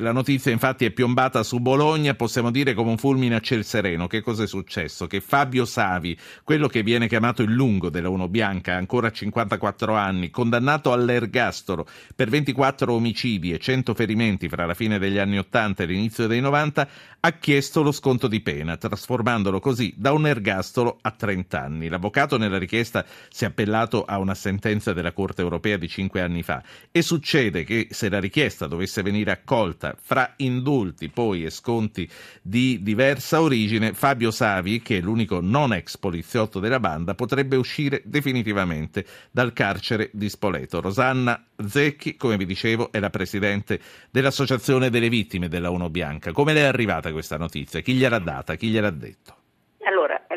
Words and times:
La 0.00 0.12
notizia 0.12 0.52
infatti 0.52 0.84
è 0.84 0.90
piombata 0.90 1.42
su 1.42 1.58
Bologna, 1.58 2.14
possiamo 2.14 2.50
dire 2.50 2.74
come 2.74 2.90
un 2.90 2.98
fulmine 2.98 3.36
a 3.36 3.40
ciel 3.40 3.64
sereno. 3.64 4.06
Che 4.06 4.20
cosa 4.20 4.44
è 4.44 4.46
successo? 4.46 5.06
Che 5.06 5.20
Fabio 5.20 5.64
Savi, 5.64 6.16
quello 6.44 6.68
che 6.68 6.82
viene 6.82 7.08
chiamato 7.08 7.42
il 7.42 7.52
lungo 7.52 7.90
della 7.90 8.08
Uno 8.08 8.28
Bianca, 8.28 8.74
ancora 8.74 9.10
54 9.10 9.94
anni, 9.94 10.30
condannato 10.30 10.92
all'ergastolo 10.92 11.86
per 12.14 12.28
24 12.28 12.92
omicidi 12.92 13.52
e 13.52 13.58
100 13.58 13.94
ferimenti 13.94 14.48
fra 14.48 14.66
la 14.66 14.74
fine 14.74 14.98
degli 14.98 15.18
anni 15.18 15.38
80 15.38 15.82
e 15.82 15.86
l'inizio 15.86 16.26
dei 16.26 16.40
90, 16.40 16.88
ha 17.20 17.32
chiesto 17.32 17.82
lo 17.82 17.90
sconto 17.90 18.28
di 18.28 18.40
pena, 18.40 18.76
trasformandolo 18.76 19.58
così 19.58 19.92
da 19.96 20.12
un 20.12 20.26
ergastolo 20.26 20.98
a 21.00 21.10
30 21.10 21.60
anni. 21.60 21.88
L'avvocato 21.88 22.38
nella 22.38 22.58
richiesta 22.58 23.04
si 23.28 23.44
è 23.44 23.48
appellato 23.48 24.04
a 24.04 24.18
una 24.18 24.34
sentenza 24.34 24.92
della 24.92 25.12
Corte 25.12 25.42
europea 25.42 25.76
di 25.76 25.88
5 25.88 26.20
anni 26.20 26.42
fa 26.42 26.62
e 26.92 27.02
succede 27.02 27.64
che 27.64 27.88
se 27.90 28.08
la 28.08 28.20
richiesta 28.20 28.66
dovesse 28.66 29.02
venire 29.02 29.32
accolta 29.32 29.87
fra 30.00 30.34
indulti 30.36 31.08
poi 31.08 31.44
e 31.44 31.50
sconti 31.50 32.08
di 32.42 32.82
diversa 32.82 33.40
origine, 33.40 33.92
Fabio 33.92 34.30
Savi, 34.30 34.82
che 34.82 34.98
è 34.98 35.00
l'unico 35.00 35.40
non 35.40 35.72
ex 35.72 35.96
poliziotto 35.96 36.60
della 36.60 36.80
banda, 36.80 37.14
potrebbe 37.14 37.56
uscire 37.56 38.02
definitivamente 38.04 39.06
dal 39.30 39.52
carcere 39.52 40.10
di 40.12 40.28
Spoleto. 40.28 40.80
Rosanna 40.80 41.44
Zecchi, 41.66 42.16
come 42.16 42.36
vi 42.36 42.46
dicevo, 42.46 42.92
è 42.92 42.98
la 42.98 43.10
presidente 43.10 43.80
dell'Associazione 44.10 44.90
delle 44.90 45.08
Vittime 45.08 45.48
della 45.48 45.70
Uno 45.70 45.90
Bianca. 45.90 46.32
Come 46.32 46.52
le 46.52 46.60
è 46.60 46.64
arrivata 46.64 47.12
questa 47.12 47.36
notizia? 47.36 47.80
Chi 47.80 47.94
gliel'ha 47.94 48.18
data? 48.18 48.54
Chi 48.56 48.68
gliel'ha 48.68 48.90
detto? 48.90 49.37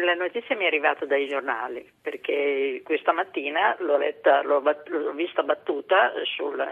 La 0.03 0.13
notizia 0.15 0.55
mi 0.55 0.63
è 0.63 0.67
arrivata 0.67 1.05
dai 1.05 1.27
giornali 1.27 1.87
perché 2.01 2.81
questa 2.83 3.11
mattina 3.11 3.75
l'ho, 3.79 3.97
letta, 3.97 4.41
l'ho, 4.41 4.61
bat- 4.61 4.87
l'ho 4.87 5.11
vista 5.11 5.43
battuta 5.43 6.11
sul, 6.23 6.65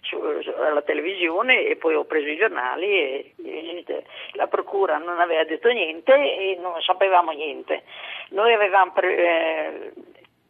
su, 0.00 0.16
alla 0.18 0.82
televisione 0.82 1.64
e 1.64 1.76
poi 1.76 1.94
ho 1.94 2.04
preso 2.04 2.28
i 2.28 2.36
giornali 2.36 2.86
e, 2.86 3.34
e, 3.42 3.84
la 4.32 4.46
procura 4.46 4.98
non 4.98 5.20
aveva 5.20 5.44
detto 5.44 5.68
niente 5.70 6.12
e 6.12 6.58
non 6.60 6.80
sapevamo 6.82 7.30
niente. 7.30 7.84
Noi 8.30 8.52
avevamo 8.52 8.92
pre- 8.92 9.16
eh, 9.16 9.92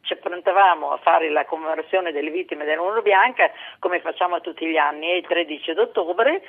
ci 0.02 0.14
approntavamo 0.14 0.92
a 0.92 0.96
fare 0.98 1.30
la 1.30 1.44
commemorazione 1.44 2.12
delle 2.12 2.30
vittime 2.30 2.64
dell'Uno 2.64 3.02
Bianca 3.02 3.50
come 3.78 4.00
facciamo 4.00 4.40
tutti 4.40 4.66
gli 4.66 4.76
anni 4.76 5.16
il 5.16 5.26
13 5.26 5.74
d'ottobre. 5.74 6.42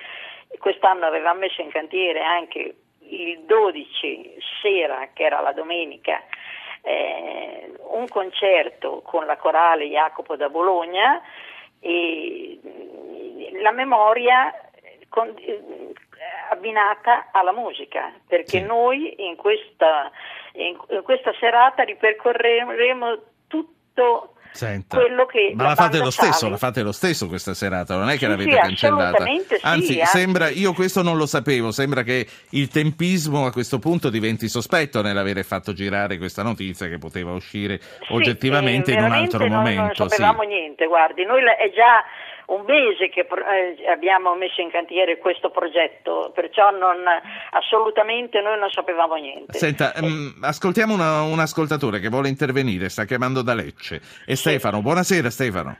Quest'anno 0.59 1.05
avevamo 1.05 1.39
messo 1.39 1.61
in 1.61 1.69
cantiere 1.69 2.21
anche 2.21 2.75
il 3.09 3.39
12 3.45 4.36
sera, 4.61 5.09
che 5.13 5.23
era 5.23 5.41
la 5.41 5.53
domenica, 5.53 6.22
eh, 6.81 7.73
un 7.89 8.08
concerto 8.08 9.02
con 9.02 9.25
la 9.25 9.38
corale 9.38 9.86
Jacopo 9.86 10.36
da 10.36 10.49
Bologna 10.49 11.22
e 11.80 12.59
la 13.61 13.72
memoria 13.72 14.53
con, 15.09 15.33
eh, 15.38 15.94
abbinata 16.49 17.27
alla 17.31 17.52
musica, 17.52 18.14
perché 18.27 18.61
noi 18.61 19.16
in 19.25 19.36
questa, 19.36 20.11
in 20.53 20.77
questa 21.03 21.33
serata 21.39 21.83
ripercorreremo 21.83 23.17
tutto 23.97 24.31
Senta, 24.49 24.97
quello 24.97 25.27
che 25.27 25.51
ma 25.53 25.63
la, 25.63 25.69
la 25.69 25.75
fate 25.75 25.99
lo 25.99 26.09
stesso, 26.09 26.49
la 26.49 26.57
fate 26.57 26.81
lo 26.81 26.91
stesso 26.91 27.27
questa 27.27 27.53
serata, 27.53 27.95
non 27.95 28.09
è 28.09 28.13
che 28.13 28.19
sì, 28.19 28.27
l'avete 28.27 28.51
sì, 28.51 28.57
cancellata. 28.57 29.23
Anzi, 29.61 29.93
sì, 29.93 30.01
sembra, 30.05 30.49
io 30.49 30.73
questo 30.73 31.03
non 31.03 31.15
lo 31.15 31.27
sapevo, 31.27 31.69
sembra 31.71 32.01
che 32.01 32.25
il 32.51 32.67
tempismo 32.69 33.45
a 33.45 33.51
questo 33.51 33.77
punto 33.77 34.09
diventi 34.09 34.47
sospetto 34.47 35.03
nell'avere 35.03 35.43
fatto 35.43 35.73
girare 35.73 36.17
questa 36.17 36.41
notizia 36.41 36.87
che 36.87 36.97
poteva 36.97 37.33
uscire 37.33 37.79
oggettivamente 38.09 38.93
eh, 38.93 38.95
in 38.95 39.03
un 39.03 39.11
altro 39.11 39.45
noi 39.45 39.49
momento. 39.49 39.93
Non 39.99 40.09
sapevamo 40.09 40.41
niente, 40.41 40.87
guardi, 40.87 41.23
noi 41.23 41.41
è 41.43 41.69
già 41.71 42.03
un 42.47 42.63
mese 42.65 43.09
che 43.09 43.27
eh, 43.27 43.89
abbiamo 43.89 44.35
messo 44.35 44.61
in 44.61 44.69
cantiere 44.69 45.17
questo 45.17 45.49
progetto, 45.49 46.31
perciò 46.33 46.69
non, 46.71 47.03
assolutamente 47.51 48.39
noi 48.41 48.57
non 48.59 48.69
sapevamo 48.69 49.15
niente. 49.15 49.57
Senta, 49.57 49.93
eh. 49.93 50.01
mh, 50.01 50.37
ascoltiamo 50.41 50.93
una, 50.93 51.23
un 51.23 51.39
ascoltatore 51.39 51.99
che 51.99 52.09
vuole 52.09 52.29
intervenire, 52.29 52.89
sta 52.89 53.03
chiamando 53.03 53.41
da 53.41 53.53
Lecce. 53.53 54.02
È 54.25 54.36
Stefano, 54.36 54.81
buonasera 54.81 55.30
Stefano. 55.30 55.77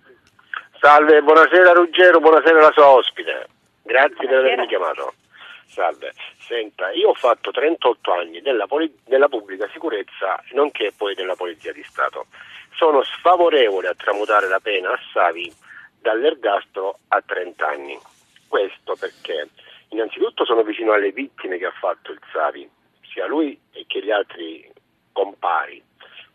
Salve, 0.80 1.22
buonasera 1.22 1.72
Ruggero, 1.72 2.20
buonasera 2.20 2.60
alla 2.60 2.72
sua 2.74 2.88
ospite. 2.88 3.48
Grazie 3.84 4.16
buonasera. 4.16 4.42
per 4.42 4.52
avermi 4.52 4.68
chiamato. 4.68 5.14
Salve, 5.68 6.12
senta, 6.40 6.92
io 6.92 7.10
ho 7.10 7.14
fatto 7.14 7.52
38 7.52 8.12
anni 8.12 8.42
della, 8.42 8.68
poli- 8.68 8.94
della 9.06 9.30
pubblica 9.30 9.70
sicurezza, 9.72 10.42
nonché 10.52 10.92
poi 10.96 11.16
della 11.16 11.36
Polizia 11.36 11.72
di 11.72 11.84
Stato. 11.84 12.26
Sono 12.76 13.04
sfavorevole 13.04 13.88
a 13.88 13.96
tramutare 13.96 14.48
la 14.50 14.60
pena 14.60 14.92
a 14.92 15.00
Savi 15.14 15.52
dall'ergastolo 16.08 17.00
a 17.10 17.22
30 17.22 17.68
anni. 17.68 17.98
Questo 18.48 18.96
perché 18.96 19.50
innanzitutto 19.90 20.46
sono 20.46 20.64
vicino 20.64 20.94
alle 20.94 21.12
vittime 21.12 21.58
che 21.58 21.66
ha 21.66 21.72
fatto 21.72 22.14
il 22.14 22.20
Savi, 22.32 22.70
sia 23.12 23.28
lui 23.28 23.60
che 23.88 24.02
gli 24.02 24.12
altri 24.12 24.72
compari. 25.12 25.84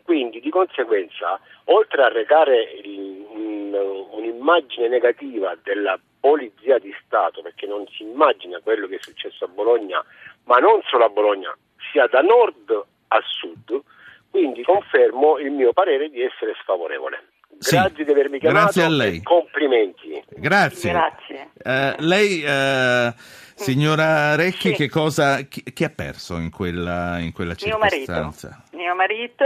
Quindi 0.03 0.39
di 0.41 0.49
conseguenza, 0.51 1.39
oltre 1.65 2.03
a 2.03 2.09
recare 2.09 2.61
il, 2.83 3.25
un, 3.29 3.73
un'immagine 4.11 4.89
negativa 4.89 5.57
della 5.63 5.99
polizia 6.19 6.77
di 6.77 6.93
Stato, 7.03 7.41
perché 7.41 7.65
non 7.65 7.87
si 7.87 8.03
immagina 8.03 8.59
quello 8.59 8.85
che 8.85 8.97
è 8.97 9.01
successo 9.01 9.45
a 9.45 9.47
Bologna, 9.47 10.03
ma 10.43 10.57
non 10.57 10.81
solo 10.83 11.05
a 11.05 11.09
Bologna, 11.09 11.55
sia 11.91 12.05
da 12.07 12.21
nord 12.21 12.69
a 13.07 13.21
sud, 13.25 13.81
quindi 14.29 14.61
confermo 14.63 15.39
il 15.39 15.51
mio 15.51 15.73
parere 15.73 16.09
di 16.09 16.21
essere 16.21 16.53
sfavorevole. 16.61 17.32
Grazie 17.69 17.93
sì, 17.95 18.03
di 18.03 18.11
avermi 18.11 18.39
chiamato. 18.39 18.63
Grazie 18.63 18.83
a 18.83 18.89
lei. 18.89 19.21
Complimenti. 19.21 20.23
Grazie. 20.29 20.91
Grazie. 20.91 21.49
Uh, 21.63 21.95
lei, 21.99 22.43
uh, 22.43 23.13
signora 23.55 24.35
Recchi, 24.35 24.69
sì. 24.69 24.73
che 24.73 24.89
cosa 24.89 25.41
chi, 25.41 25.63
chi, 25.73 25.83
ha 25.83 25.89
perso 25.89 26.37
in 26.37 26.49
quella, 26.51 27.19
in 27.19 27.31
quella 27.31 27.55
circostanza? 27.55 28.65
Mio 28.71 28.95
marito. 28.95 29.43
Mio 29.43 29.45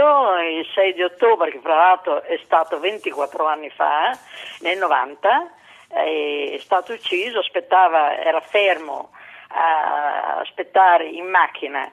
il 0.58 0.66
6 0.74 0.94
di 0.94 1.02
ottobre, 1.02 1.50
che 1.50 1.60
fra 1.62 1.76
l'altro 1.76 2.22
è 2.22 2.38
stato 2.44 2.78
24 2.80 3.46
anni 3.46 3.70
fa, 3.70 4.18
nel 4.60 4.78
90, 4.78 5.52
è 5.88 6.58
stato 6.60 6.92
ucciso, 6.92 7.38
aspettava, 7.38 8.18
era 8.18 8.40
fermo 8.40 9.10
a 9.48 10.40
aspettare 10.40 11.08
in 11.08 11.26
macchina 11.26 11.90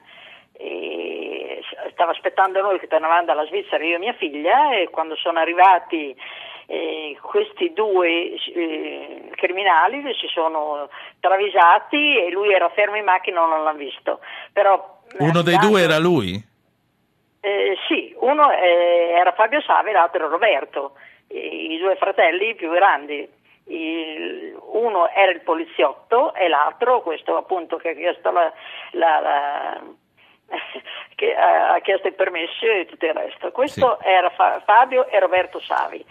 e 0.58 1.44
stava 1.92 2.12
aspettando 2.12 2.62
noi 2.62 2.80
che 2.80 2.88
tornavamo 2.88 3.26
dalla 3.26 3.46
Svizzera, 3.46 3.84
io 3.84 3.96
e 3.96 4.00
mia 4.00 4.14
figlia, 4.14 4.76
e 4.76 4.90
quando 4.90 5.16
sono 5.16 5.40
arrivati 5.40 6.16
eh, 6.68 7.18
questi 7.22 7.74
due 7.74 8.34
eh, 8.34 9.30
criminali 9.36 10.02
si 10.16 10.28
sono 10.28 10.90
travisati 11.20 12.18
e 12.18 12.31
lui 12.31 12.52
era 12.53 12.70
fermo 12.70 12.96
in 12.96 13.03
macchina 13.03 13.40
non 13.46 13.64
l'hanno 13.64 13.78
visto. 13.78 14.20
Però, 14.52 15.02
Uno 15.20 15.42
dei 15.42 15.58
due 15.58 15.81
era 15.81 16.00
lui? 16.00 16.42
Eh, 17.42 17.78
sì, 17.88 18.16
uno 18.20 18.52
eh, 18.52 19.14
era 19.16 19.32
Fabio 19.34 19.62
Savi 19.62 19.90
e 19.90 19.94
l'altro 19.94 20.20
era 20.20 20.30
Roberto, 20.30 20.94
i 21.28 21.78
due 21.78 21.96
fratelli 21.96 22.56
più 22.56 22.72
grandi. 22.72 23.44
Il, 23.68 24.56
uno 24.74 25.09
era 25.09 25.32
il 25.32 25.42
poliziotto 25.42 26.34
e 26.36 26.47
l'altro, 26.47 27.02
questo 27.02 27.36
appunto 27.36 27.78
che 27.78 27.90
ha 27.90 27.94
chiesto 27.94 28.32
la, 28.32 28.52
la, 28.92 29.20
la 29.20 29.82
ha 31.35 31.79
chiesto 31.81 32.07
il 32.07 32.13
permesso 32.13 32.66
e 32.66 32.85
tutto 32.85 33.06
il 33.06 33.13
resto. 33.13 33.51
Questo 33.51 33.97
sì. 34.01 34.07
era 34.07 34.31
Fabio 34.66 35.07
e 35.07 35.19
Roberto 35.19 35.59
Savi. 35.59 36.03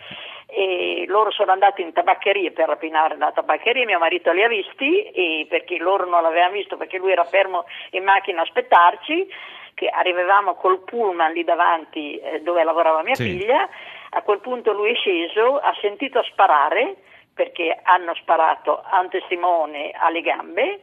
E 0.47 1.05
loro 1.09 1.31
sono 1.31 1.53
andati 1.53 1.83
in 1.83 1.93
tabaccheria 1.93 2.51
per 2.53 2.69
rapinare 2.69 3.17
la 3.17 3.33
tabaccheria, 3.33 3.85
mio 3.85 3.99
marito 3.99 4.31
li 4.31 4.43
ha 4.43 4.49
visti 4.49 5.47
perché 5.49 5.79
loro 5.79 6.07
non 6.07 6.23
l'avevano 6.23 6.53
visto 6.53 6.77
perché 6.77 6.99
lui 6.99 7.11
era 7.11 7.25
fermo 7.25 7.65
in 7.91 8.05
macchina 8.05 8.41
a 8.41 8.43
aspettarci, 8.43 9.27
che 9.75 9.89
arrivavamo 9.89 10.55
col 10.55 10.85
pullman 10.85 11.33
lì 11.33 11.43
davanti 11.45 12.19
eh, 12.19 12.41
dove 12.43 12.62
lavorava 12.62 13.03
mia 13.03 13.15
sì. 13.15 13.25
figlia, 13.25 13.69
a 14.11 14.23
quel 14.23 14.39
punto 14.39 14.73
lui 14.73 14.93
è 14.93 14.95
sceso, 14.95 15.59
ha 15.59 15.75
sentito 15.81 16.23
sparare 16.23 16.97
perché 17.35 17.81
hanno 17.83 18.15
sparato 18.15 18.81
a 18.89 19.01
un 19.01 19.09
testimone 19.09 19.91
alle 19.99 20.21
gambe 20.21 20.81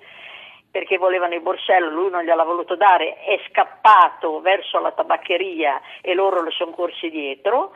perché 0.71 0.97
volevano 0.97 1.33
il 1.35 1.41
borsello, 1.41 1.89
lui 1.89 2.09
non 2.09 2.23
gliel'ha 2.23 2.43
voluto 2.43 2.75
dare, 2.75 3.17
è 3.17 3.37
scappato 3.49 4.39
verso 4.39 4.79
la 4.79 4.91
tabaccheria 4.91 5.81
e 6.01 6.13
loro 6.13 6.41
le 6.41 6.51
sono 6.51 6.71
corsi 6.71 7.09
dietro, 7.09 7.73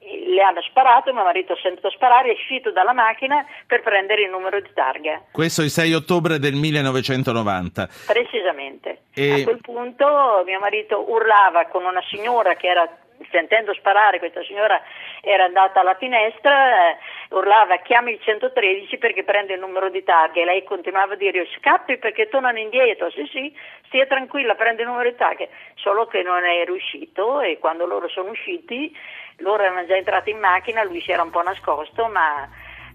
le 0.00 0.40
hanno 0.40 0.62
sparato, 0.62 1.12
mio 1.12 1.24
marito 1.24 1.54
ha 1.54 1.58
sentito 1.60 1.90
sparare, 1.90 2.28
è 2.30 2.32
uscito 2.32 2.70
dalla 2.70 2.92
macchina 2.92 3.44
per 3.66 3.82
prendere 3.82 4.22
il 4.22 4.30
numero 4.30 4.60
di 4.60 4.70
targa. 4.72 5.22
Questo 5.32 5.62
il 5.62 5.70
6 5.70 5.92
ottobre 5.94 6.38
del 6.38 6.54
1990. 6.54 7.88
Precisamente. 8.06 9.02
E... 9.12 9.40
A 9.40 9.44
quel 9.44 9.60
punto 9.60 10.42
mio 10.46 10.60
marito 10.60 11.10
urlava 11.10 11.66
con 11.66 11.84
una 11.84 12.02
signora 12.08 12.54
che 12.54 12.68
era 12.68 12.88
sentendo 13.30 13.74
sparare 13.74 14.18
questa 14.18 14.42
signora 14.42 14.80
era 15.20 15.44
andata 15.44 15.80
alla 15.80 15.94
finestra, 15.94 16.90
eh, 16.90 16.96
urlava 17.30 17.76
chiami 17.78 18.12
il 18.12 18.20
113 18.20 18.98
perché 18.98 19.24
prende 19.24 19.54
il 19.54 19.60
numero 19.60 19.90
di 19.90 20.02
targa 20.02 20.40
e 20.40 20.44
lei 20.44 20.64
continuava 20.64 21.14
a 21.14 21.16
dire 21.16 21.46
scappi 21.56 21.98
perché 21.98 22.28
tornano 22.28 22.58
indietro, 22.58 23.10
sì 23.10 23.26
sì, 23.30 23.54
stia 23.86 24.06
tranquilla, 24.06 24.54
prende 24.54 24.82
il 24.82 24.88
numero 24.88 25.08
di 25.08 25.16
targa, 25.16 25.46
solo 25.74 26.06
che 26.06 26.22
non 26.22 26.44
è 26.44 26.64
riuscito 26.64 27.40
e 27.40 27.58
quando 27.58 27.86
loro 27.86 28.08
sono 28.08 28.30
usciti, 28.30 28.96
loro 29.38 29.62
erano 29.62 29.86
già 29.86 29.96
entrati 29.96 30.30
in 30.30 30.38
macchina, 30.38 30.84
lui 30.84 31.00
si 31.00 31.12
era 31.12 31.22
un 31.22 31.30
po' 31.30 31.42
nascosto 31.42 32.06
ma 32.06 32.48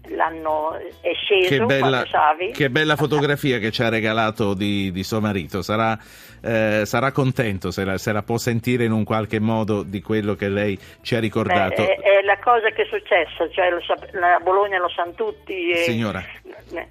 l'hanno 0.08 0.74
è 1.00 1.12
sceso 1.14 1.48
che 1.48 1.64
bella, 1.64 2.04
che 2.52 2.70
bella 2.70 2.96
fotografia 2.96 3.58
che 3.58 3.70
ci 3.70 3.82
ha 3.82 3.88
regalato 3.88 4.54
di, 4.54 4.90
di 4.92 5.02
suo 5.02 5.20
marito. 5.20 5.62
Sarà, 5.62 5.98
eh, 6.42 6.82
sarà 6.84 7.12
contento 7.12 7.70
se 7.70 7.84
la, 7.84 7.98
se 7.98 8.12
la, 8.12 8.22
può 8.22 8.36
sentire 8.36 8.84
in 8.84 8.92
un 8.92 9.04
qualche 9.04 9.40
modo 9.40 9.82
di 9.82 10.00
quello 10.02 10.34
che 10.34 10.48
lei 10.48 10.78
ci 11.02 11.14
ha 11.14 11.20
ricordato. 11.20 11.82
Beh, 11.82 11.94
è, 11.96 12.18
è, 12.18 12.22
la 12.22 12.38
cosa 12.38 12.68
che 12.70 12.82
è 12.82 12.86
successa 12.86 13.48
cioè 13.50 13.70
lo, 13.70 13.80
la 14.18 14.40
Bologna 14.42 14.78
lo 14.78 14.88
sanno 14.88 15.12
tutti 15.12 15.70
e... 15.70 15.76
signora 15.76 16.22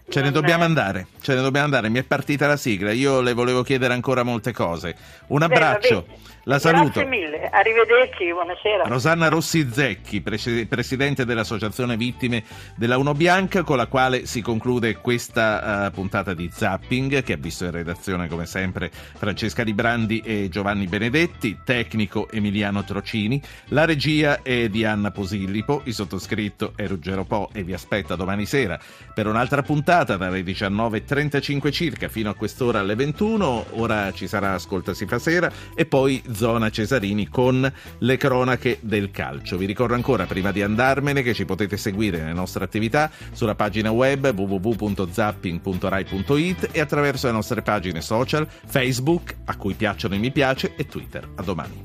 ce 0.10 0.22
ne 0.22 0.32
dobbiamo 0.32 0.64
andare, 0.64 1.08
ce 1.22 1.34
ne 1.34 1.42
dobbiamo 1.42 1.66
andare, 1.66 1.90
mi 1.90 2.00
è 2.00 2.04
partita 2.04 2.48
la 2.48 2.58
sigla, 2.58 2.92
io 2.92 3.22
le 3.22 3.34
volevo 3.34 3.64
chiedere 3.64 3.94
ancora 3.94 4.24
molte 4.24 4.52
cose. 4.52 4.96
Un 5.28 5.42
abbraccio, 5.42 6.06
Beh, 6.08 6.14
la 6.44 6.60
saluto. 6.60 7.00
Grazie 7.00 7.06
mille, 7.06 7.50
arrivederci, 7.50 8.32
buonasera. 8.32 8.84
Rosanna 8.86 9.30
Rossi 9.30 9.70
Zecchi, 9.72 10.22
presidente 10.22 11.26
dell'Associazione 11.26 11.98
Vittime 11.98 12.44
della 12.76 12.98
Uno 12.98 13.14
Bianca, 13.14 13.64
con 13.64 13.78
la 13.78 13.88
quale 13.88 14.26
si 14.26 14.42
conclude 14.42 14.98
questa 14.98 15.88
uh, 15.88 15.92
puntata 15.92 16.34
di 16.34 16.50
Zapping, 16.52 17.24
che 17.24 17.34
ha 17.34 17.38
visto 17.38 17.66
in 17.66 17.72
redazione 17.72 18.28
come 18.28 18.46
sempre 18.46 18.92
Francesca 18.92 19.64
Di 19.64 19.74
Brandi 19.74 20.20
e 20.20 20.50
Giovanni 20.50 20.88
Benedetti, 20.88 21.60
tecnico 21.64 22.30
Emiliano 22.30 22.84
Trocini, 22.84 23.42
la 23.70 23.86
regia 23.86 24.42
è 24.42 24.68
di 24.70 24.86
Anna 24.86 25.12
Posillipo, 25.12 25.82
il 25.86 25.94
sottoscritto 25.94 26.74
è 26.76 26.88
Ruggero 26.88 27.24
Po 27.24 27.50
e 27.54 27.64
vi 27.64 27.74
aspetta 27.74 28.16
domani 28.16 28.46
sera 28.46 28.80
per 29.14 29.28
un'altra 29.28 29.53
puntata 29.62 30.18
dalle 30.18 30.42
19.35 30.42 31.72
circa 31.72 32.08
fino 32.08 32.30
a 32.30 32.34
quest'ora 32.34 32.80
alle 32.80 32.96
21. 32.96 33.66
Ora 33.72 34.12
ci 34.12 34.28
sarà 34.28 34.54
Ascolta 34.54 34.94
si 34.94 35.06
fa 35.06 35.20
sera 35.20 35.52
e 35.76 35.86
poi 35.86 36.24
Zona 36.32 36.70
Cesarini 36.70 37.28
con 37.28 37.70
le 38.00 38.18
cronache 38.18 38.78
del 38.82 39.12
calcio. 39.12 39.58
Vi 39.58 39.66
ricordo 39.66 39.94
ancora 39.94 40.26
prima 40.26 40.52
di 40.52 40.62
andarmene 40.62 41.22
che 41.22 41.34
ci 41.34 41.46
potete 41.46 41.78
seguire 41.78 42.20
nelle 42.20 42.34
nostre 42.34 42.64
attività 42.64 43.12
sulla 43.32 43.56
pagina 43.56 43.92
web 43.92 44.26
www.zapping.rai.it 44.26 46.70
e 46.72 46.80
attraverso 46.80 47.28
le 47.28 47.34
nostre 47.34 47.62
pagine 47.62 48.02
social 48.02 48.48
Facebook 48.66 49.36
a 49.46 49.56
cui 49.58 49.76
piacciono 49.76 50.16
i 50.16 50.20
mi 50.20 50.32
piace 50.32 50.74
e 50.76 50.88
Twitter. 50.88 51.30
A 51.36 51.44
domani. 51.44 51.82